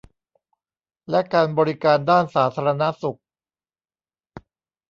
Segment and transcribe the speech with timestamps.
[1.09, 3.19] และการบริการด้านสาธารณสุข